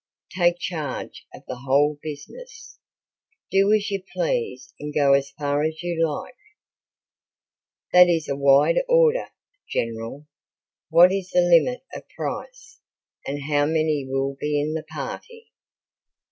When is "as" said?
3.71-3.91, 5.13-5.29, 5.63-5.83